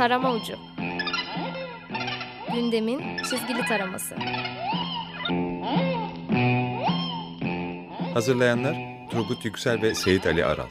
Tarama 0.00 0.32
Ucu 0.32 0.56
Gündemin 2.54 3.16
çizgili 3.16 3.62
taraması 3.68 4.14
Hazırlayanlar 8.14 8.76
Turgut 9.10 9.44
Yüksel 9.44 9.82
ve 9.82 9.94
Seyit 9.94 10.26
Ali 10.26 10.44
Aral 10.44 10.66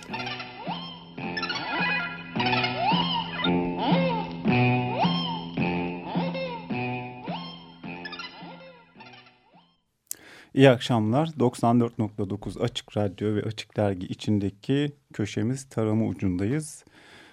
İyi 10.53 10.69
akşamlar. 10.69 11.27
94.9 11.27 12.63
Açık 12.63 12.97
Radyo 12.97 13.35
ve 13.35 13.43
Açık 13.43 13.77
Dergi 13.77 14.05
içindeki 14.05 14.95
köşemiz 15.13 15.69
tarama 15.69 16.05
ucundayız. 16.05 16.85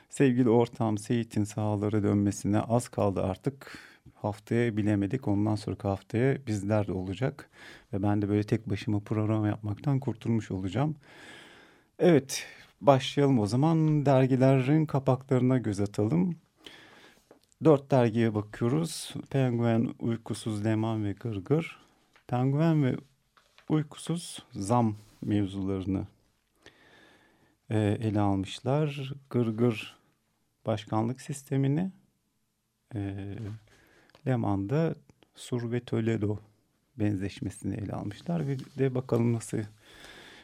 Sevgili 0.09 0.51
ortam 0.51 0.99
Seyit'in 0.99 1.45
sahalara 1.45 2.03
dönmesine 2.03 2.61
az 2.61 2.89
kaldı 2.89 3.23
artık. 3.23 3.79
Haftaya 4.15 4.77
bilemedik. 4.77 5.29
Ondan 5.29 5.55
sonraki 5.55 5.89
haftaya 5.89 6.47
bizler 6.47 6.87
de 6.87 6.93
olacak. 6.93 7.51
Ve 7.93 8.03
ben 8.03 8.23
de 8.23 8.29
böyle 8.29 8.43
tek 8.43 8.71
başıma 8.71 9.01
program 9.01 9.47
yapmaktan 9.47 10.01
kurtulmuş 10.01 10.51
olacağım. 10.51 10.97
Evet 11.99 12.47
başlayalım 12.81 13.39
o 13.39 13.47
zaman. 13.47 14.07
Dergilerin 14.07 14.87
kapaklarına 14.87 15.59
göz 15.59 15.81
atalım. 15.81 16.37
Dört 17.65 17.91
dergiye 17.91 18.35
bakıyoruz. 18.35 19.15
Penguen, 19.31 19.95
Uykusuz, 19.99 20.65
Leman 20.65 21.05
ve 21.05 21.13
Gırgır. 21.13 21.79
Penguen 22.27 22.85
ve 22.85 22.97
uykusuz 23.69 24.43
zam 24.53 24.97
mevzularını 25.23 26.07
e, 27.71 27.79
ele 27.79 28.21
almışlar. 28.21 29.13
Gırgır 29.31 29.97
başkanlık 30.67 31.21
sistemini 31.21 31.93
e, 32.95 33.27
Leman'da 34.27 34.95
Sur 35.35 35.73
ve 35.73 35.81
Toledo 35.81 36.39
benzeşmesini 36.99 37.75
ele 37.75 37.93
almışlar. 37.93 38.49
Bir 38.49 38.59
de 38.79 38.95
bakalım 38.95 39.33
nasıl 39.33 39.59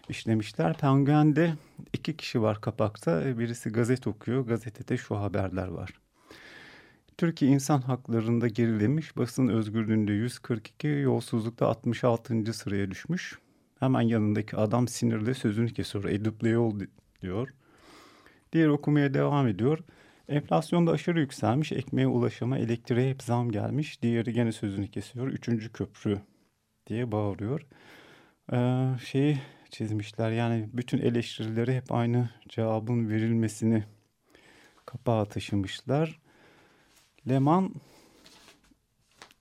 işlemişler. 0.09 0.79
Penguen'de 0.79 1.55
iki 1.93 2.17
kişi 2.17 2.43
var 2.43 2.61
kapakta. 2.61 3.39
Birisi 3.39 3.71
gazete 3.71 4.11
okuyor. 4.11 4.47
Gazetede 4.47 4.97
şu 4.97 5.17
haberler 5.17 5.69
var. 5.69 5.91
Türkiye 7.19 7.51
insan 7.51 7.81
haklarında 7.81 8.49
gerilemiş, 8.49 9.17
basın 9.17 9.49
özgürlüğünde 9.49 10.13
142, 10.13 10.89
yolsuzlukta 10.89 11.67
66. 11.67 12.53
sıraya 12.53 12.91
düşmüş. 12.91 13.39
Hemen 13.81 14.01
yanındaki 14.01 14.57
adam 14.57 14.89
sinirle 14.89 15.35
sözünü 15.35 15.73
kesiyor. 15.73 16.05
Edip 16.05 16.43
yol 16.43 16.81
diyor. 17.23 17.49
Diğer 18.53 18.69
okumaya 18.69 19.15
devam 19.15 19.49
ediyor. 19.49 19.79
Enflasyon 20.29 20.87
da 20.87 20.91
aşırı 20.91 21.21
yükselmiş. 21.21 21.73
Ekmeğe 21.73 22.07
ulaşama, 22.07 22.59
elektriğe 22.59 23.11
hep 23.11 23.23
zam 23.23 23.51
gelmiş. 23.51 24.03
Diğeri 24.03 24.33
gene 24.33 24.53
sözünü 24.53 24.89
kesiyor. 24.91 25.29
Üçüncü 25.29 25.73
köprü 25.73 26.21
diye 26.87 27.13
bağırıyor. 27.13 27.67
Ee, 28.53 28.89
şeyi 29.05 29.39
çizmişler. 29.71 30.31
Yani 30.31 30.69
bütün 30.73 30.99
eleştirileri 30.99 31.77
hep 31.77 31.93
aynı 31.93 32.31
cevabın 32.49 33.09
verilmesini 33.09 33.85
kapağa 34.87 35.25
taşımışlar. 35.25 36.21
Leman 37.29 37.75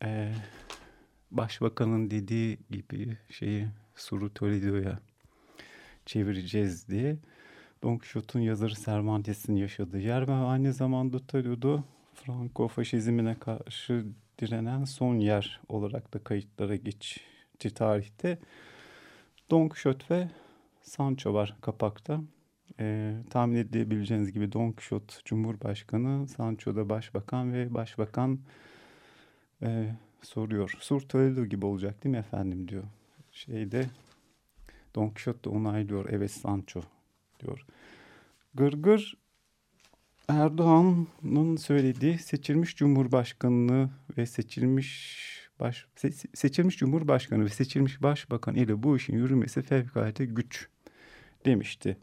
e, 0.03 0.33
başbakanın 1.31 2.11
dediği 2.11 2.59
gibi 2.69 3.17
şeyi 3.29 3.67
Suru 3.95 4.33
Toledo'ya 4.33 4.99
çevireceğiz 6.05 6.87
diye 6.87 7.17
Don 7.83 7.97
Quixote'un 7.97 8.43
yazarı 8.43 8.73
Cervantes'in 8.75 9.55
yaşadığı 9.55 9.99
yer 9.99 10.27
ve 10.27 10.31
aynı 10.33 10.73
zamanda 10.73 11.19
Toledo 11.19 11.83
Franco 12.13 12.67
faşizmine 12.67 13.39
karşı 13.39 14.05
direnen 14.39 14.83
son 14.83 15.15
yer 15.15 15.61
olarak 15.69 16.13
da 16.13 16.19
kayıtlara 16.19 16.75
geçti 16.75 17.73
tarihte. 17.75 18.39
Don 19.51 19.69
Quixote 19.69 20.05
ve 20.15 20.29
Sancho 20.81 21.33
var 21.33 21.55
kapakta. 21.61 22.21
E, 22.79 23.15
tahmin 23.29 23.55
edebileceğiniz 23.55 24.31
gibi 24.31 24.51
Don 24.51 24.71
Quixote 24.71 25.15
Cumhurbaşkanı, 25.25 26.27
Sancho 26.27 26.75
da 26.75 26.89
Başbakan 26.89 27.53
ve 27.53 27.73
Başbakan 27.73 28.39
e, 29.61 29.95
soruyor. 30.21 30.77
Sur 30.79 31.01
Toledo 31.01 31.45
gibi 31.45 31.65
olacak 31.65 32.03
değil 32.03 32.15
mi 32.15 32.19
efendim 32.19 32.67
diyor. 32.67 32.83
Şeyde 33.31 33.85
Don 34.95 35.07
Quixote 35.07 35.43
de 35.43 35.49
onaylıyor. 35.49 36.09
Evet 36.09 36.31
Sancho 36.31 36.81
diyor. 37.41 37.65
Gırgır 38.53 39.17
Erdoğan'ın 40.27 41.55
söylediği 41.55 42.17
seçilmiş 42.17 42.75
Cumhurbaşkanlığı 42.75 43.89
ve 44.17 44.25
seçilmiş 44.25 45.21
baş, 45.59 45.87
seçilmiş 46.33 46.77
Cumhurbaşkanı 46.77 47.45
ve 47.45 47.49
seçilmiş 47.49 48.01
Başbakan 48.03 48.55
ile 48.55 48.83
bu 48.83 48.97
işin 48.97 49.13
yürümesi 49.13 49.61
fevkalade 49.61 50.25
güç 50.25 50.67
demişti. 51.45 51.97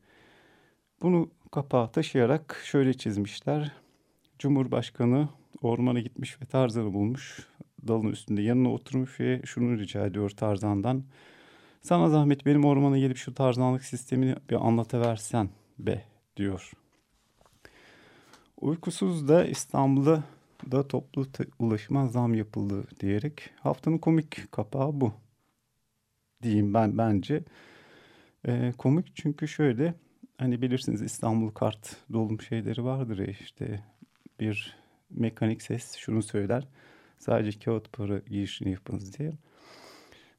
Bunu 1.02 1.30
kapağa 1.50 1.90
taşıyarak 1.90 2.62
şöyle 2.64 2.94
çizmişler. 2.94 3.72
Cumhurbaşkanı 4.38 5.28
ormana 5.62 6.00
gitmiş 6.00 6.42
ve 6.42 6.44
Tarzan'ı 6.44 6.92
bulmuş. 6.92 7.46
Dalın 7.88 8.08
üstünde 8.08 8.42
yanına 8.42 8.72
oturmuş 8.72 9.20
ve 9.20 9.42
şunu 9.44 9.78
rica 9.78 10.06
ediyor 10.06 10.30
Tarzan'dan. 10.30 11.04
Sana 11.88 12.08
zahmet 12.08 12.46
benim 12.46 12.64
ormana 12.64 12.98
gelip 12.98 13.16
şu 13.16 13.34
tarzanlık 13.34 13.84
sistemini 13.84 14.36
bir 14.50 14.66
anlatıversen 14.66 15.48
be 15.78 16.04
diyor. 16.36 16.72
Uykusuz 18.60 19.28
da 19.28 19.44
İstanbul'da 19.44 20.22
da 20.70 20.88
toplu 20.88 21.26
ulaşıma 21.58 22.08
zam 22.08 22.34
yapıldı 22.34 22.84
diyerek 23.00 23.50
haftanın 23.60 23.98
komik 23.98 24.52
kapağı 24.52 25.00
bu 25.00 25.12
diyeyim 26.42 26.74
ben 26.74 26.98
bence. 26.98 27.44
E, 28.46 28.72
komik 28.78 29.16
çünkü 29.16 29.48
şöyle 29.48 29.94
hani 30.38 30.62
bilirsiniz 30.62 31.02
İstanbul 31.02 31.50
kart 31.50 31.96
dolum 32.12 32.40
şeyleri 32.40 32.84
vardır 32.84 33.18
ya 33.18 33.26
işte 33.26 33.84
bir 34.40 34.76
mekanik 35.10 35.62
ses 35.62 35.96
şunu 35.96 36.22
söyler. 36.22 36.68
Sadece 37.18 37.58
kağıt 37.58 37.92
para 37.92 38.18
girişini 38.18 38.70
yapınız 38.70 39.18
diye. 39.18 39.32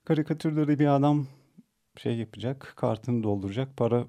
Karikatürde 0.06 0.80
bir 0.80 0.88
adam 0.88 1.28
şey 1.98 2.18
yapacak, 2.18 2.74
kartını 2.76 3.24
dolduracak, 3.24 3.78
para 3.78 4.06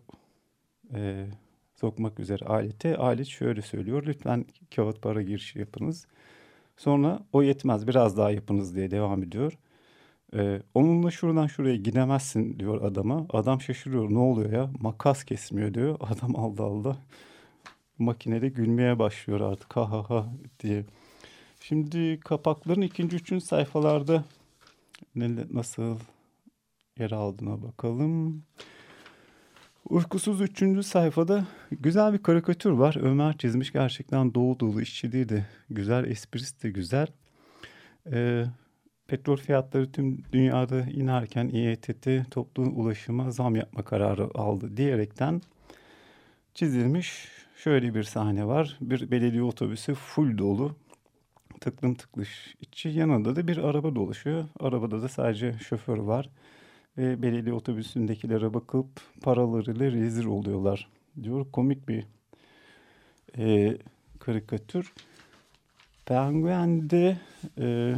e, 0.94 1.26
sokmak 1.80 2.20
üzere 2.20 2.44
alete. 2.44 2.96
Alet 2.96 3.26
şöyle 3.26 3.62
söylüyor, 3.62 4.06
lütfen 4.06 4.44
kağıt 4.76 5.02
para 5.02 5.22
girişi 5.22 5.58
yapınız. 5.58 6.06
Sonra 6.76 7.20
o 7.32 7.42
yetmez, 7.42 7.86
biraz 7.86 8.16
daha 8.16 8.30
yapınız 8.30 8.76
diye 8.76 8.90
devam 8.90 9.22
ediyor. 9.22 9.58
Ee, 10.36 10.62
onunla 10.74 11.10
şuradan 11.10 11.46
şuraya 11.46 11.76
gidemezsin 11.76 12.58
diyor 12.58 12.82
adama. 12.82 13.26
Adam 13.30 13.60
şaşırıyor 13.60 14.10
ne 14.10 14.18
oluyor 14.18 14.52
ya 14.52 14.70
makas 14.80 15.24
kesmiyor 15.24 15.74
diyor. 15.74 15.96
Adam 16.00 16.36
Allah 16.36 16.64
Allah 16.64 16.96
makinede 17.98 18.48
gülmeye 18.48 18.98
başlıyor 18.98 19.40
artık 19.40 19.76
ha 19.76 19.90
ha 19.90 20.10
ha 20.10 20.26
diye. 20.60 20.84
Şimdi 21.60 22.20
kapakların 22.20 22.80
ikinci 22.80 23.16
üçüncü 23.16 23.46
sayfalarda 23.46 24.24
nasıl 25.52 25.96
yer 27.00 27.10
aldığına 27.10 27.62
bakalım. 27.62 28.42
Uykusuz 29.88 30.40
üçüncü 30.40 30.82
sayfada 30.82 31.46
güzel 31.70 32.12
bir 32.12 32.22
karikatür 32.22 32.70
var. 32.70 32.96
Ömer 33.02 33.38
çizmiş 33.38 33.72
gerçekten 33.72 34.34
dolu 34.34 34.60
dolu 34.60 34.82
işçiliği 34.82 35.28
de 35.28 35.46
güzel, 35.70 36.04
esprisi 36.04 36.62
de 36.62 36.70
güzel. 36.70 37.06
Ee, 38.12 38.44
petrol 39.06 39.36
fiyatları 39.36 39.92
tüm 39.92 40.24
dünyada 40.32 40.80
inerken 40.80 41.48
İETT 41.48 42.30
toplu 42.30 42.62
ulaşıma 42.62 43.30
zam 43.30 43.56
yapma 43.56 43.82
kararı 43.82 44.28
aldı 44.34 44.76
diyerekten 44.76 45.42
çizilmiş 46.54 47.28
şöyle 47.56 47.94
bir 47.94 48.02
sahne 48.02 48.46
var. 48.46 48.76
Bir 48.80 49.10
belediye 49.10 49.42
otobüsü 49.42 49.94
full 49.94 50.38
dolu. 50.38 50.76
Tıklım 51.60 51.94
tıklış 51.94 52.54
içi 52.60 52.88
yanında 52.88 53.36
da 53.36 53.48
bir 53.48 53.56
araba 53.56 53.94
dolaşıyor. 53.94 54.44
Arabada 54.60 55.02
da 55.02 55.08
sadece 55.08 55.52
şoför 55.68 55.98
var. 55.98 56.28
Ve 56.98 57.22
belediye 57.22 57.54
otobüsündekilere 57.54 58.54
bakıp 58.54 58.86
paralarıyla 59.22 59.92
rezil 59.92 60.26
oluyorlar 60.26 60.88
diyor. 61.22 61.46
Komik 61.52 61.88
bir 61.88 62.04
e, 63.38 63.78
karikatür. 64.18 64.92
Penguen'de 66.06 67.18
e, 67.58 67.94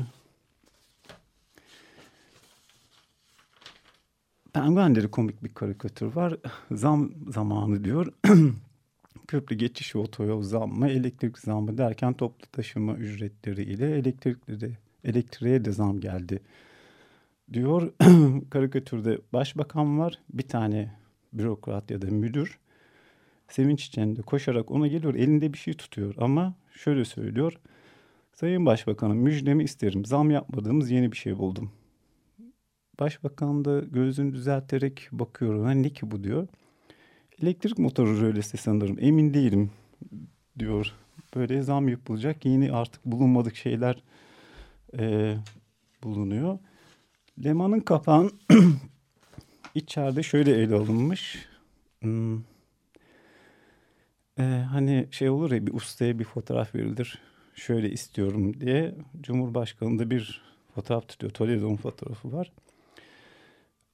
Penguenleri 4.53 5.11
komik 5.11 5.45
bir 5.45 5.55
karikatür 5.55 6.07
var. 6.07 6.37
Zam 6.73 7.13
zamanı 7.29 7.85
diyor. 7.85 8.13
Köprü 9.29 9.57
geçiş 9.57 9.97
otoyol 9.97 10.43
zammı, 10.43 10.89
elektrik 10.89 11.39
zammı 11.39 11.79
derken 11.79 12.15
toplu 12.15 12.47
taşıma 12.53 12.95
ücretleri 12.95 13.63
ile 13.63 13.99
elektrikleri, 13.99 14.73
elektriğe 15.05 15.65
de 15.65 15.73
zam 15.73 16.01
geldi. 16.01 16.41
Diyor 17.53 17.93
karikatürde 18.51 19.19
başbakan 19.33 19.99
var, 19.99 20.19
bir 20.33 20.49
tane 20.49 20.93
bürokrat 21.33 21.91
ya 21.91 22.03
da 22.03 22.07
müdür. 22.07 22.59
sevinç 23.49 23.85
içinde 23.85 24.23
koşarak 24.23 24.71
ona 24.71 24.87
geliyor. 24.87 25.15
Elinde 25.15 25.53
bir 25.53 25.59
şey 25.59 25.75
tutuyor 25.75 26.15
ama 26.19 26.55
şöyle 26.73 27.05
söylüyor. 27.05 27.59
Sayın 28.33 28.67
Başbakanım 28.67 29.19
müjdemi 29.19 29.65
isterim. 29.65 30.05
Zam 30.05 30.31
yapmadığımız 30.31 30.91
yeni 30.91 31.13
bir 31.13 31.17
şey 31.17 31.39
buldum. 31.39 31.71
Başbakan 33.01 33.65
da 33.65 33.81
gözünü 33.81 34.35
düzelterek 34.35 35.09
bakıyor. 35.13 35.65
Ha, 35.65 35.71
ne 35.71 35.91
ki 35.91 36.11
bu 36.11 36.25
diyor. 36.25 36.49
Elektrik 37.43 37.79
motoru 37.79 38.21
rölesi 38.21 38.57
sanırım. 38.57 38.97
Emin 39.01 39.35
değilim 39.35 39.71
diyor. 40.59 40.93
Böyle 41.37 41.63
zam 41.63 41.89
yapılacak. 41.89 42.45
Yeni 42.45 42.73
artık 42.73 43.05
bulunmadık 43.05 43.57
şeyler 43.57 44.03
e, 44.99 45.37
bulunuyor. 46.03 46.59
Leman'ın 47.45 47.81
kapağın 47.81 48.33
içeride 49.75 50.23
şöyle 50.23 50.51
ele 50.51 50.75
alınmış. 50.75 51.49
Hmm. 52.01 52.37
Ee, 54.39 54.43
hani 54.43 55.09
şey 55.11 55.31
olur 55.31 55.51
ya 55.53 55.67
bir 55.67 55.75
ustaya 55.75 56.19
bir 56.19 56.25
fotoğraf 56.25 56.75
verilir. 56.75 57.19
Şöyle 57.55 57.91
istiyorum 57.91 58.61
diye. 58.61 58.95
Cumhurbaşkanı 59.21 59.99
da 59.99 60.11
bir 60.11 60.43
fotoğraf 60.75 61.09
tutuyor. 61.09 61.33
Toledo'nun 61.33 61.77
fotoğrafı 61.77 62.33
var. 62.33 62.53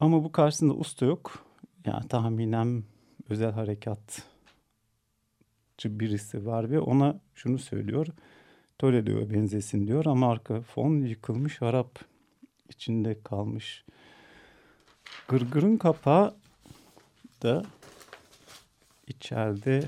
Ama 0.00 0.24
bu 0.24 0.32
karşısında 0.32 0.74
usta 0.74 1.06
yok. 1.06 1.44
Yani 1.86 2.08
tahminen 2.08 2.84
özel 3.28 3.52
harekatçı 3.52 4.22
birisi 5.84 6.46
var 6.46 6.70
ve 6.70 6.80
ona 6.80 7.20
şunu 7.34 7.58
söylüyor. 7.58 8.06
Toledo'ya 8.78 9.30
benzesin 9.30 9.86
diyor 9.86 10.06
ama 10.06 10.32
arka 10.32 10.60
fon 10.60 11.00
yıkılmış 11.00 11.62
harap 11.62 11.98
içinde 12.68 13.22
kalmış. 13.22 13.84
Gırgırın 15.28 15.76
kapağı 15.76 16.36
da 17.42 17.62
içeride 19.06 19.84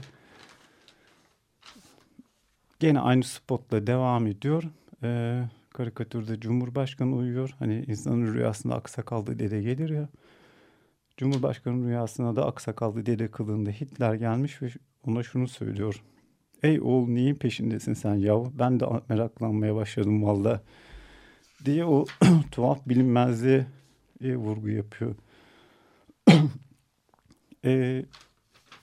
gene 2.80 3.00
aynı 3.00 3.24
spotla 3.24 3.86
devam 3.86 4.26
ediyor. 4.26 4.62
Ee, 5.02 5.44
karikatürde 5.72 6.40
Cumhurbaşkanı 6.40 7.16
uyuyor. 7.16 7.56
Hani 7.58 7.84
insanın 7.88 8.34
rüyasında 8.34 8.74
aksakallı 8.74 9.38
dede 9.38 9.62
gelir 9.62 9.90
ya. 9.90 10.08
Cumhurbaşkanı 11.16 11.86
rüyasına 11.86 12.36
da 12.36 12.46
aksakallı 12.46 13.06
dede 13.06 13.28
kılığında 13.28 13.70
Hitler 13.70 14.14
gelmiş 14.14 14.62
ve 14.62 14.68
ona 15.06 15.22
şunu 15.22 15.48
söylüyor. 15.48 16.02
Ey 16.62 16.80
oğul 16.80 17.08
neyin 17.08 17.34
peşindesin 17.34 17.94
sen 17.94 18.14
yav? 18.14 18.44
Ben 18.58 18.80
de 18.80 18.86
meraklanmaya 19.08 19.74
başladım 19.74 20.22
valla. 20.22 20.60
Diye 21.64 21.84
o 21.84 22.06
tuhaf 22.50 22.88
bilinmezliğe 22.88 23.66
vurgu 24.20 24.68
yapıyor. 24.68 25.14
e, 27.64 28.04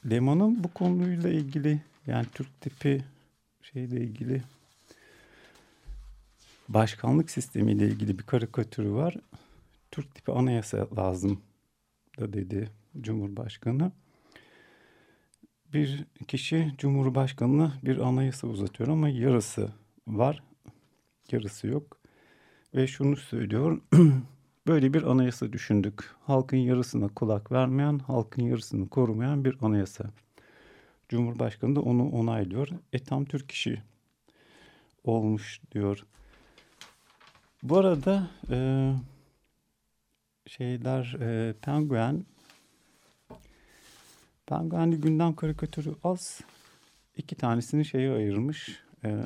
Leman'ın 0.09 0.63
bu 0.63 0.73
konuyla 0.73 1.29
ilgili 1.29 1.81
yani 2.07 2.25
Türk 2.33 2.61
tipi 2.61 3.03
şeyle 3.61 4.01
ilgili 4.01 4.41
başkanlık 6.69 7.31
sistemiyle 7.31 7.87
ilgili 7.87 8.19
bir 8.19 8.23
karikatürü 8.23 8.91
var. 8.91 9.15
Türk 9.91 10.15
tipi 10.15 10.31
anayasa 10.31 10.87
lazım 10.97 11.41
da 12.19 12.33
dedi 12.33 12.69
Cumhurbaşkanı. 13.01 13.91
Bir 15.73 16.05
kişi 16.27 16.73
Cumhurbaşkanı'na 16.77 17.73
bir 17.83 17.97
anayasa 17.97 18.47
uzatıyor 18.47 18.89
ama 18.89 19.09
yarısı 19.09 19.71
var, 20.07 20.43
yarısı 21.31 21.67
yok. 21.67 21.96
Ve 22.75 22.87
şunu 22.87 23.15
söylüyor, 23.15 23.81
böyle 24.67 24.93
bir 24.93 25.03
anayasa 25.03 25.53
düşündük. 25.53 26.15
Halkın 26.25 26.57
yarısına 26.57 27.07
kulak 27.07 27.51
vermeyen, 27.51 27.99
halkın 27.99 28.43
yarısını 28.43 28.89
korumayan 28.89 29.45
bir 29.45 29.57
anayasa. 29.61 30.05
Cumhurbaşkanı 31.09 31.75
da 31.75 31.81
onu 31.81 32.09
onaylıyor. 32.11 32.69
E 32.93 32.99
tam 32.99 33.25
Türk 33.25 33.51
işi 33.51 33.81
olmuş 35.03 35.61
diyor. 35.71 36.05
Bu 37.63 37.77
arada 37.77 38.27
e, 38.49 38.91
şeyler 40.47 41.17
e, 41.21 41.53
Penguen 41.53 42.25
Penguen'li 44.47 45.01
gündem 45.01 45.35
karikatürü 45.35 45.95
az. 46.03 46.41
iki 47.17 47.35
tanesini 47.35 47.85
şeye 47.85 48.11
ayırmış. 48.11 48.79
E, 49.05 49.23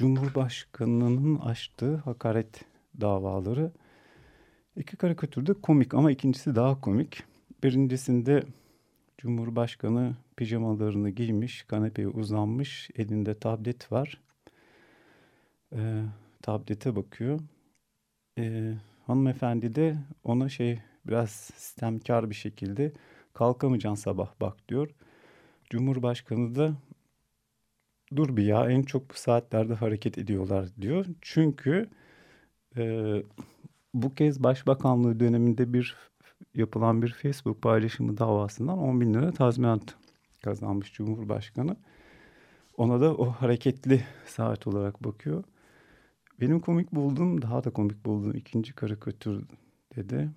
Cumhurbaşkanının 0.00 1.36
açtığı 1.36 1.96
hakaret 1.96 2.64
davaları. 3.00 3.72
İki 4.76 4.96
karikatürde 4.96 5.54
komik 5.54 5.94
ama 5.94 6.10
ikincisi 6.10 6.54
daha 6.54 6.80
komik. 6.80 7.22
Birincisinde 7.62 8.42
Cumhurbaşkanı 9.18 10.16
pijamalarını 10.36 11.10
giymiş, 11.10 11.62
kanepeye 11.62 12.08
uzanmış, 12.08 12.90
elinde 12.96 13.38
tablet 13.38 13.92
var. 13.92 14.20
E, 15.72 16.02
tablete 16.42 16.96
bakıyor. 16.96 17.40
E, 18.38 18.74
hanımefendi 19.06 19.74
de 19.74 19.96
ona 20.24 20.48
şey 20.48 20.80
biraz 21.06 21.30
sistemkar 21.30 22.30
bir 22.30 22.34
şekilde 22.34 22.92
kalkamayacaksın 23.32 24.02
sabah 24.02 24.30
bak 24.40 24.68
diyor. 24.68 24.90
Cumhurbaşkanı 25.70 26.54
da 26.54 26.74
dur 28.16 28.36
bir 28.36 28.44
ya 28.44 28.70
en 28.70 28.82
çok 28.82 29.10
bu 29.10 29.14
saatlerde 29.14 29.74
hareket 29.74 30.18
ediyorlar 30.18 30.68
diyor. 30.80 31.06
Çünkü 31.20 31.88
e, 32.76 33.14
bu 33.94 34.14
kez 34.14 34.42
başbakanlığı 34.42 35.20
döneminde 35.20 35.72
bir 35.72 35.96
yapılan 36.54 37.02
bir 37.02 37.12
Facebook 37.12 37.62
paylaşımı 37.62 38.18
davasından 38.18 38.78
10 38.78 39.00
bin 39.00 39.14
lira 39.14 39.32
tazminat 39.32 39.94
kazanmış 40.42 40.92
Cumhurbaşkanı. 40.92 41.76
Ona 42.76 43.00
da 43.00 43.14
o 43.16 43.26
hareketli 43.30 44.04
saat 44.26 44.66
olarak 44.66 45.04
bakıyor. 45.04 45.44
Benim 46.40 46.60
komik 46.60 46.92
bulduğum, 46.92 47.42
daha 47.42 47.64
da 47.64 47.70
komik 47.70 48.06
bulduğum 48.06 48.34
ikinci 48.34 48.72
karikatür 48.72 49.44
dedi. 49.96 50.30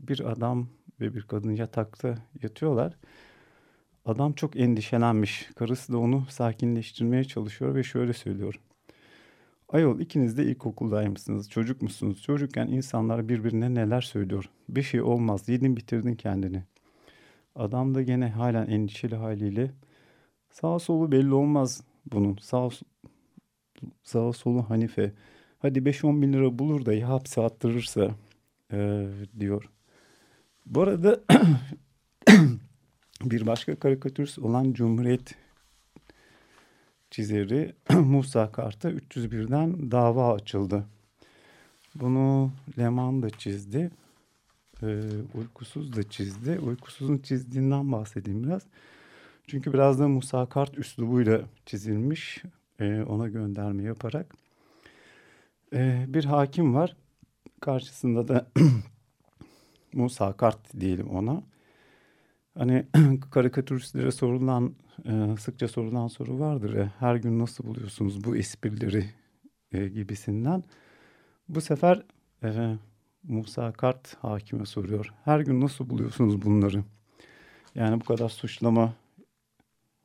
Bir 0.00 0.30
adam 0.30 0.68
ve 1.00 1.14
bir 1.14 1.22
kadın 1.22 1.50
yatakta 1.50 2.14
yatıyorlar. 2.42 2.96
Adam 4.08 4.32
çok 4.32 4.56
endişelenmiş. 4.56 5.48
Karısı 5.56 5.92
da 5.92 5.98
onu 5.98 6.26
sakinleştirmeye 6.30 7.24
çalışıyor 7.24 7.74
ve 7.74 7.82
şöyle 7.82 8.12
söylüyor. 8.12 8.60
Ayol 9.68 10.00
ikiniz 10.00 10.38
de 10.38 10.44
ilkokuldaymışsınız, 10.44 11.50
çocuk 11.50 11.82
musunuz? 11.82 12.22
Çocukken 12.22 12.66
insanlar 12.66 13.28
birbirine 13.28 13.74
neler 13.74 14.00
söylüyor. 14.00 14.50
Bir 14.68 14.82
şey 14.82 15.02
olmaz, 15.02 15.48
yedin 15.48 15.76
bitirdin 15.76 16.14
kendini. 16.14 16.62
Adam 17.54 17.94
da 17.94 18.02
gene 18.02 18.28
halen 18.28 18.66
endişeli 18.66 19.16
haliyle 19.16 19.70
sağ 20.50 20.78
solu 20.78 21.12
belli 21.12 21.34
olmaz 21.34 21.82
bunun. 22.12 22.36
Sağ, 22.40 22.68
sağ 24.02 24.32
solu 24.32 24.70
Hanife. 24.70 25.12
Hadi 25.58 25.78
5-10 25.78 26.22
bin 26.22 26.32
lira 26.32 26.58
bulur 26.58 26.86
da 26.86 26.94
ya 26.94 27.08
hapse 27.08 27.42
attırırsa 27.42 28.10
e, 28.72 29.08
diyor. 29.40 29.70
Bu 30.66 30.82
arada 30.82 31.20
bir 33.22 33.46
başka 33.46 33.76
karikatürist 33.76 34.38
olan 34.38 34.72
Cumhuriyet 34.72 35.34
çizeri 37.10 37.74
Musa 37.90 38.52
Kart'a 38.52 38.90
301'den 38.90 39.90
dava 39.90 40.34
açıldı. 40.34 40.84
Bunu 41.94 42.50
Leman 42.78 43.22
da 43.22 43.30
çizdi. 43.30 43.90
E, 44.82 44.86
uykusuz 45.34 45.96
da 45.96 46.02
çizdi. 46.02 46.58
Uykusuzun 46.58 47.18
çizdiğinden 47.18 47.92
bahsedeyim 47.92 48.44
biraz. 48.44 48.62
Çünkü 49.46 49.72
biraz 49.72 50.00
da 50.00 50.08
Musa 50.08 50.46
Kart 50.46 50.78
üslubuyla 50.78 51.40
çizilmiş. 51.66 52.42
E, 52.80 53.02
ona 53.02 53.28
gönderme 53.28 53.82
yaparak. 53.82 54.34
E, 55.72 56.04
bir 56.08 56.24
hakim 56.24 56.74
var. 56.74 56.96
Karşısında 57.60 58.28
da 58.28 58.46
Musa 59.92 60.32
Kart 60.32 60.80
diyelim 60.80 61.10
ona. 61.10 61.42
Hani 62.58 62.86
karikatüristlere 63.30 64.10
sorulan, 64.10 64.74
e, 65.04 65.36
sıkça 65.40 65.68
sorulan 65.68 66.08
soru 66.08 66.38
vardır 66.38 66.74
ya. 66.74 66.92
Her 66.98 67.16
gün 67.16 67.38
nasıl 67.38 67.64
buluyorsunuz 67.64 68.24
bu 68.24 68.36
esprileri 68.36 69.04
e, 69.72 69.88
gibisinden. 69.88 70.64
Bu 71.48 71.60
sefer 71.60 72.02
e, 72.42 72.76
Musa 73.22 73.72
Kart 73.72 74.16
hakime 74.22 74.66
soruyor. 74.66 75.14
Her 75.24 75.40
gün 75.40 75.60
nasıl 75.60 75.90
buluyorsunuz 75.90 76.42
bunları? 76.42 76.84
Yani 77.74 78.00
bu 78.00 78.04
kadar 78.04 78.28
suçlama 78.28 78.92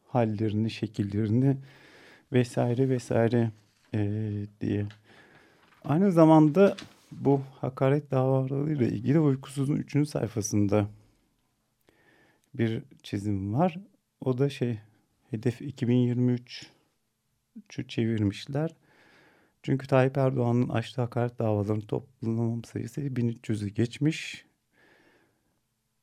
hallerini, 0.08 0.70
şekillerini 0.70 1.58
vesaire 2.34 2.90
vesaire 2.90 3.52
e, 3.94 4.32
diye. 4.62 4.86
Aynı 5.86 6.12
zamanda 6.12 6.76
bu 7.12 7.42
hakaret 7.62 8.12
davalarıyla 8.12 8.88
ilgili 8.88 9.20
uykusuzun 9.20 9.76
üçüncü 9.76 10.10
sayfasında 10.10 10.88
bir 12.54 12.84
çizim 13.04 13.54
var. 13.54 13.78
O 14.22 14.38
da 14.38 14.50
şey 14.50 14.80
hedef 15.30 15.62
2023 15.62 16.70
çevirmişler. 17.88 18.76
Çünkü 19.64 19.88
Tayyip 19.88 20.18
Erdoğan'ın 20.18 20.70
açtığı 20.70 21.02
hakaret 21.02 21.40
davalarının 21.40 21.82
toplam 21.82 22.64
sayısı 22.64 23.02
1300'ü 23.02 23.68
geçmiş. 23.68 24.46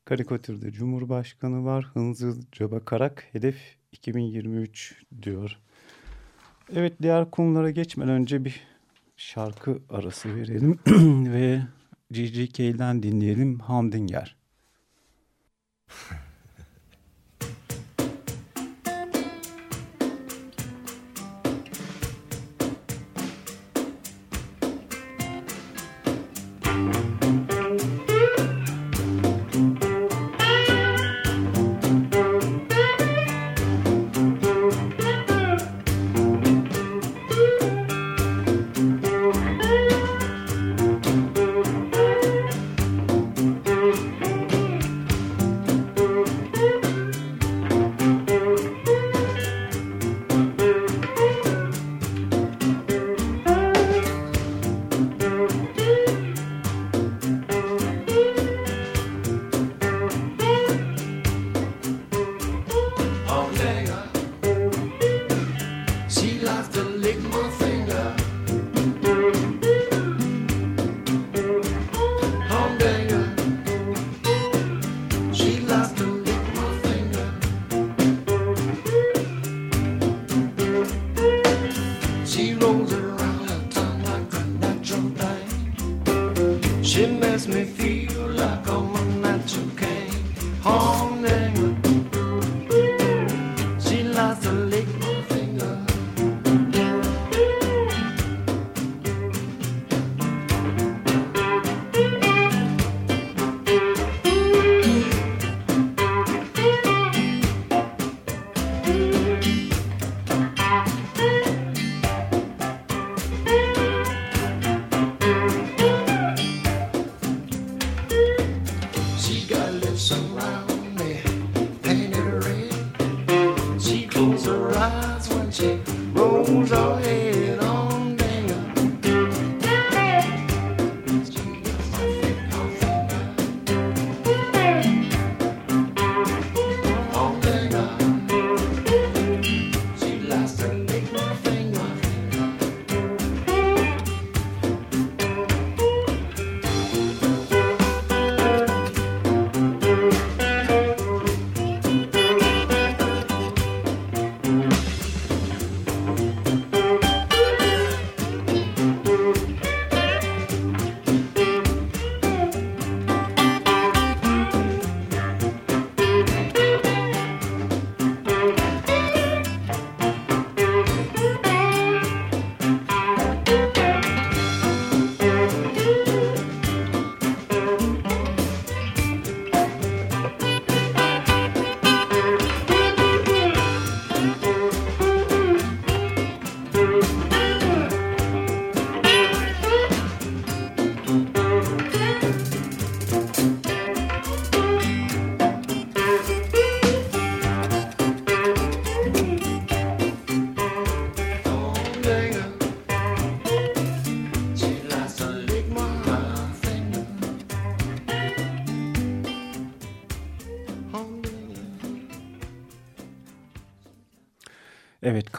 Karikatürde 0.05 0.73
Cumhurbaşkanı 0.73 1.65
var. 1.65 1.85
Hınzırca 1.95 2.71
bakarak 2.71 3.29
hedef 3.33 3.77
2023 3.93 5.05
diyor. 5.23 5.59
Evet 6.75 6.93
diğer 7.03 7.31
konulara 7.31 7.71
geçmeden 7.71 8.11
önce 8.11 8.45
bir 8.45 8.61
şarkı 9.17 9.79
arası 9.91 10.37
verelim 10.37 10.79
ve 11.33 11.63
GGK'den 12.11 13.03
dinleyelim 13.03 13.59
Hamdinger. 13.59 14.37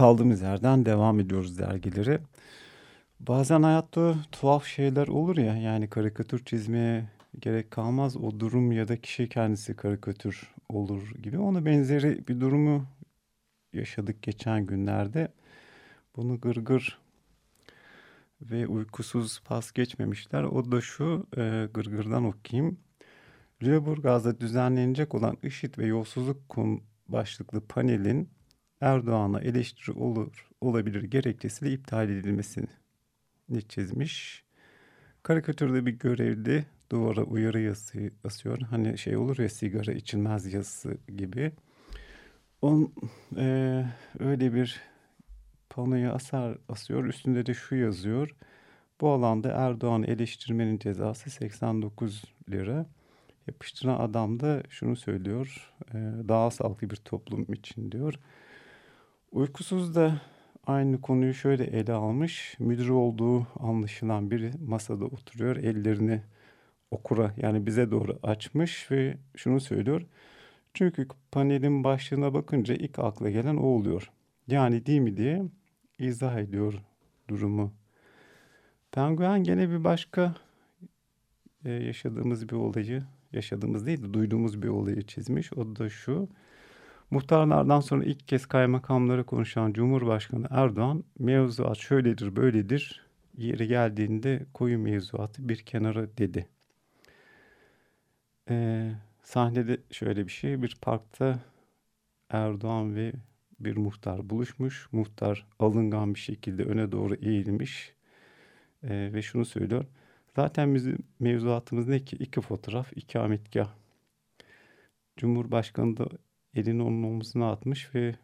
kaldığımız 0.02 0.42
yerden 0.42 0.86
devam 0.86 1.20
ediyoruz 1.20 1.60
dergileri. 1.60 2.20
Bazen 3.20 3.64
hayatta 3.64 4.16
tuhaf 4.32 4.66
şeyler 4.66 5.08
olur 5.08 5.38
ya 5.38 5.56
yani 5.58 5.90
karikatür 5.90 6.46
çizmeye 6.46 7.10
gerek 7.40 7.72
kalmaz. 7.72 8.18
O 8.18 8.40
durum 8.40 8.72
ya 8.72 8.88
da 8.88 9.02
kişi 9.02 9.30
kendisi 9.30 9.76
karikatür 9.76 10.54
olur 10.70 11.12
gibi. 11.24 11.40
Ona 11.40 11.66
benzeri 11.66 12.28
bir 12.28 12.40
durumu 12.40 12.86
yaşadık 13.74 14.22
geçen 14.22 14.66
günlerde. 14.66 15.28
Bunu 16.16 16.42
gırgır 16.42 17.00
ve 18.42 18.68
uykusuz 18.68 19.42
pas 19.46 19.72
geçmemişler. 19.72 20.44
O 20.44 20.72
da 20.72 20.82
şu 20.82 21.28
e, 21.38 21.68
gırgırdan 21.74 22.26
okuyayım. 22.26 22.80
Lüleburgaz'da 23.64 24.40
düzenlenecek 24.40 25.16
olan 25.16 25.38
IŞİD 25.44 25.78
ve 25.78 25.86
yolsuzluk 25.86 26.38
başlıklı 27.08 27.62
panelin 27.62 28.30
Erdoğan'a 28.82 29.42
eleştiri 29.42 29.92
olur 29.92 30.50
olabilir 30.62 31.04
gerekçesiyle 31.04 31.74
iptal 31.74 32.10
edilmesini 32.10 32.68
çizmiş. 33.70 34.44
Karikatürde 35.24 35.86
bir 35.86 35.92
görevli 35.92 36.66
duvara 36.92 37.24
uyarı 37.24 37.60
yazısı 37.62 38.12
asıyor. 38.24 38.62
Hani 38.62 38.98
şey 38.98 39.18
olur 39.18 39.38
ya 39.38 39.50
sigara 39.50 39.92
içilmez 39.92 40.54
yazısı 40.54 40.98
gibi. 41.18 41.52
On, 42.62 42.94
e, 43.38 43.86
öyle 44.20 44.54
bir 44.54 44.82
panoya 45.70 46.14
asar 46.14 46.58
asıyor. 46.70 47.06
Üstünde 47.06 47.46
de 47.46 47.54
şu 47.54 47.76
yazıyor. 47.76 48.36
Bu 49.02 49.10
alanda 49.10 49.50
Erdoğan 49.52 50.04
eleştirmenin 50.04 50.80
cezası 50.80 51.30
89 51.30 52.24
lira. 52.50 52.86
Yapıştıran 53.48 54.00
adam 54.00 54.40
da 54.40 54.64
şunu 54.70 54.96
söylüyor. 54.96 55.74
E, 55.94 55.98
daha 56.28 56.52
sağlıklı 56.52 56.90
bir 56.90 56.96
toplum 56.96 57.54
için 57.54 57.92
diyor. 57.92 58.20
Uykusuz 59.32 59.96
da 59.96 60.22
aynı 60.68 61.02
konuyu 61.02 61.34
şöyle 61.34 61.64
ele 61.64 61.94
almış. 61.94 62.56
Müdür 62.60 62.90
olduğu 62.90 63.48
anlaşılan 63.60 64.32
biri 64.32 64.52
masada 64.68 65.06
oturuyor. 65.06 65.56
Ellerini 65.56 66.22
okura 66.92 67.34
yani 67.38 67.66
bize 67.66 67.92
doğru 67.92 68.20
açmış 68.24 68.92
ve 68.92 69.18
şunu 69.36 69.60
söylüyor. 69.60 70.06
Çünkü 70.74 71.08
panelin 71.32 71.84
başlığına 71.84 72.34
bakınca 72.34 72.76
ilk 72.76 73.00
akla 73.00 73.30
gelen 73.30 73.58
o 73.58 73.66
oluyor. 73.66 74.12
Yani 74.48 74.86
değil 74.86 75.00
mi 75.00 75.18
diye 75.18 75.44
izah 76.00 76.38
ediyor 76.38 76.74
durumu. 77.28 77.74
Penguen 78.92 79.44
gene 79.44 79.70
bir 79.70 79.84
başka 79.84 80.36
e, 81.66 81.72
yaşadığımız 81.72 82.50
bir 82.50 82.56
olayı 82.56 83.04
yaşadığımız 83.34 83.86
değil 83.86 84.04
de 84.04 84.14
duyduğumuz 84.14 84.62
bir 84.62 84.68
olayı 84.68 85.02
çizmiş. 85.02 85.54
O 85.54 85.76
da 85.76 85.90
şu. 85.90 86.30
Muhtarlardan 87.12 87.80
sonra 87.80 88.04
ilk 88.04 88.28
kez 88.28 88.46
kaymakamlara 88.46 89.24
konuşan 89.24 89.74
Cumhurbaşkanı 89.74 90.48
Erdoğan 90.50 91.04
mevzuat 91.20 91.78
şöyledir 91.78 92.36
böyledir 92.36 93.06
yeri 93.38 93.68
geldiğinde 93.68 94.46
koyu 94.54 94.80
mevzuatı 94.80 95.50
bir 95.50 95.58
kenara 95.58 96.18
dedi. 96.18 96.48
Ee, 98.50 98.92
sahnede 99.24 99.78
şöyle 99.92 100.28
bir 100.28 100.32
şey 100.32 100.62
bir 100.62 100.78
parkta 100.82 101.40
Erdoğan 102.30 102.96
ve 102.96 103.14
bir 103.60 103.78
muhtar 103.78 104.30
buluşmuş. 104.30 104.88
Muhtar 104.92 105.48
alıngan 105.60 106.16
bir 106.16 106.20
şekilde 106.20 106.64
öne 106.64 106.92
doğru 106.92 107.16
eğilmiş 107.16 107.94
ee, 108.84 109.10
ve 109.14 109.22
şunu 109.22 109.46
söylüyor. 109.46 109.86
Zaten 110.36 110.76
bizim 110.76 110.98
mevzuatımız 111.20 111.88
ne 111.88 112.00
ki? 112.06 112.16
İki 112.16 112.42
fotoğraf, 112.42 112.92
iki 112.96 113.20
ametgah. 113.20 113.70
Cumhurbaşkanı 115.18 115.98
da 115.98 116.06
elini 116.56 116.84
onun 116.84 117.04
omzuna 117.04 117.52
atmış 117.52 117.96
ve 117.96 118.16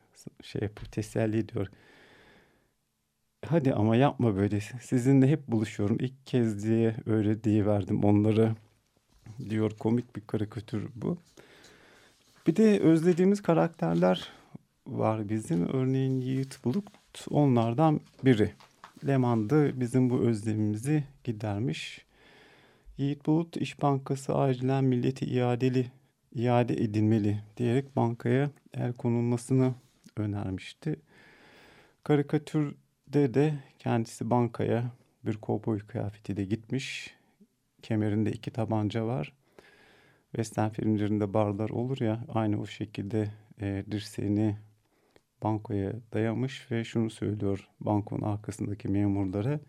şey 0.44 0.62
yapıyor, 0.62 0.92
teselli 0.92 1.38
ediyor. 1.38 1.68
Hadi 3.46 3.74
ama 3.74 3.96
yapma 3.96 4.36
böyle. 4.36 4.60
Sizinle 4.62 5.28
hep 5.28 5.48
buluşuyorum. 5.48 5.98
İlk 6.00 6.28
kez 6.28 6.64
diye 6.64 6.96
öyle 7.06 7.44
diye 7.44 7.66
verdim 7.66 8.04
onları 8.04 8.56
diyor. 9.50 9.72
Komik 9.80 10.16
bir 10.16 10.22
karikatür 10.22 10.88
bu. 10.96 11.18
Bir 12.48 12.56
de 12.56 12.80
özlediğimiz 12.80 13.42
karakterler 13.42 14.30
var 14.88 15.30
bizim. 15.30 15.68
Örneğin 15.68 16.22
Yiğit 16.22 16.66
Bulut 16.66 16.86
onlardan 17.30 18.02
biri. 18.26 18.52
Leman'da 19.08 19.80
bizim 19.80 20.10
bu 20.10 20.20
özlemimizi 20.20 21.04
gidermiş. 21.24 22.06
Yiğit 22.98 23.26
Bulut 23.26 23.58
İş 23.58 23.82
Bankası 23.82 24.36
acilen 24.36 24.84
milleti 24.84 25.26
iadeli 25.26 25.92
iade 26.36 26.74
edilmeli 26.74 27.40
diyerek 27.58 27.96
bankaya 27.96 28.50
el 28.74 28.94
konulmasını 28.94 29.74
önermişti. 30.18 31.00
Karikatürde 32.04 33.34
de 33.34 33.54
kendisi 33.80 34.30
bankaya 34.30 34.92
bir 35.26 35.38
kovboy 35.38 35.80
kıyafetiyle 35.80 36.44
gitmiş. 36.44 37.16
Kemerinde 37.82 38.32
iki 38.32 38.52
tabanca 38.52 39.06
var. 39.06 39.34
Western 40.32 40.70
filmlerinde 40.70 41.34
barlar 41.34 41.70
olur 41.70 42.02
ya 42.02 42.26
aynı 42.34 42.62
o 42.62 42.66
şekilde 42.66 43.32
e, 43.62 43.84
dirseğini 43.92 44.58
bankoya 45.44 45.94
dayamış 46.14 46.72
ve 46.72 46.84
şunu 46.84 47.10
söylüyor 47.10 47.70
bankonun 47.80 48.22
arkasındaki 48.22 48.88
memurlara. 48.88 49.60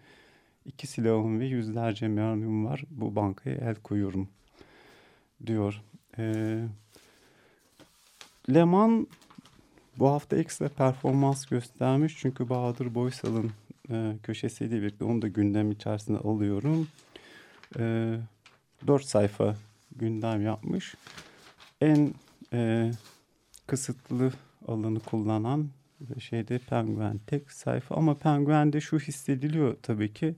iki 0.64 0.86
silahım 0.86 1.40
ve 1.40 1.46
yüzlerce 1.46 2.08
mermim 2.08 2.66
var 2.66 2.84
bu 2.90 3.16
bankaya 3.16 3.56
el 3.56 3.74
koyuyorum 3.74 4.28
diyor. 5.46 5.82
E, 6.18 6.58
Leman 8.54 9.06
bu 9.98 10.08
hafta 10.08 10.36
ekstra 10.36 10.68
performans 10.68 11.46
göstermiş 11.46 12.16
çünkü 12.18 12.48
Bahadır 12.48 12.94
Boysal'ın 12.94 13.50
e, 13.90 14.16
köşesiyle 14.22 14.82
birlikte 14.82 15.04
onu 15.04 15.22
da 15.22 15.28
gündem 15.28 15.70
içerisine 15.70 16.16
alıyorum. 16.18 16.88
E, 17.78 18.14
4 18.86 19.04
sayfa 19.04 19.56
gündem 19.96 20.42
yapmış. 20.42 20.94
En 21.80 22.14
e, 22.52 22.90
kısıtlı 23.66 24.32
alanı 24.68 25.00
kullanan 25.00 25.68
şeyde 26.18 26.58
Penguen 26.58 27.20
tek 27.26 27.52
sayfa 27.52 27.94
ama 27.94 28.14
Penguen'de 28.14 28.80
şu 28.80 28.98
hissediliyor 28.98 29.76
tabii 29.82 30.12
ki. 30.12 30.34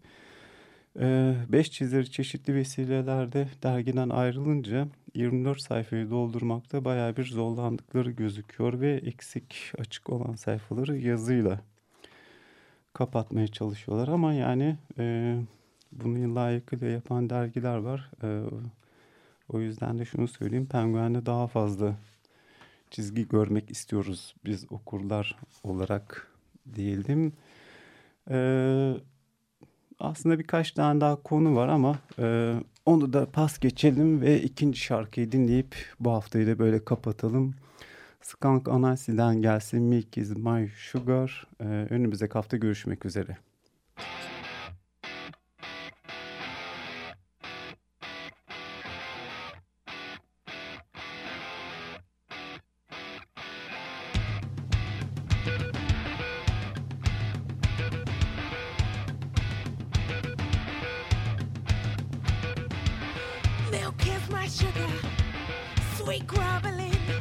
E, 1.01 1.35
beş 1.49 1.71
çizeri 1.71 2.11
çeşitli 2.11 2.55
vesilelerde 2.55 3.49
dergiden 3.63 4.09
ayrılınca 4.09 4.89
24 5.15 5.63
sayfayı 5.63 6.11
doldurmakta 6.11 6.85
baya 6.85 7.17
bir 7.17 7.25
zorlandıkları 7.25 8.11
gözüküyor 8.11 8.81
ve 8.81 8.93
eksik 8.95 9.73
açık 9.79 10.11
olan 10.11 10.35
sayfaları 10.35 10.99
yazıyla 10.99 11.61
kapatmaya 12.93 13.49
çalışıyorlar 13.49 14.09
ama 14.09 14.33
yani 14.33 14.77
e, 14.99 15.37
bunu 15.93 16.35
layıkıyla 16.35 16.87
yapan 16.87 17.31
dergiler 17.31 17.77
var. 17.77 18.11
E, 18.23 18.43
o 19.49 19.61
yüzden 19.61 19.99
de 19.99 20.05
şunu 20.05 20.29
söyleyeyim 20.29 20.67
Penguen'de 20.67 21.27
daha 21.27 21.47
fazla 21.47 21.97
çizgi 22.91 23.29
görmek 23.29 23.71
istiyoruz 23.71 24.35
biz 24.45 24.73
okurlar 24.73 25.37
olarak 25.63 26.33
diyelim. 26.75 27.33
Ee, 28.31 28.95
aslında 30.01 30.39
birkaç 30.39 30.73
tane 30.73 31.01
daha 31.01 31.17
konu 31.17 31.57
var 31.57 31.69
ama 31.69 31.99
e, 32.19 32.55
onu 32.87 33.13
da 33.13 33.27
pas 33.27 33.59
geçelim 33.59 34.21
ve 34.21 34.43
ikinci 34.43 34.81
şarkıyı 34.81 35.33
dinleyip 35.33 35.75
bu 36.01 36.11
haftayı 36.11 36.47
da 36.47 36.59
böyle 36.59 36.85
kapatalım. 36.85 37.55
Skunk 38.23 38.69
Anansi'den 38.69 39.43
gelsin 39.43 39.83
Milk 39.83 40.19
is 40.19 40.31
my 40.37 40.71
sugar. 40.77 41.47
Ee, 41.61 41.65
önümüzdeki 41.65 42.33
hafta 42.33 42.57
görüşmek 42.57 43.07
üzere. 43.07 43.37
Milk 63.71 64.05
is 64.05 64.31
my 64.31 64.49
sugar, 64.49 64.89
sweet 65.97 66.27
groveling. 66.27 67.20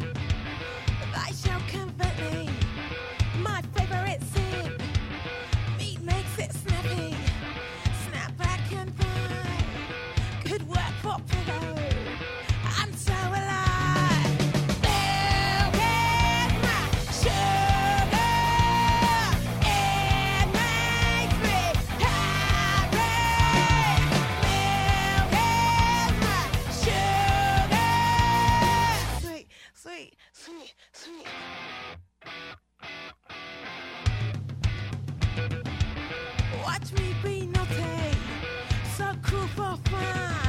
Let 36.91 37.02
me 37.02 37.15
be 37.21 37.45
naughty, 37.45 38.17
so 38.97 39.13
cool 39.23 39.47
for 39.49 39.78
fun. 39.89 40.48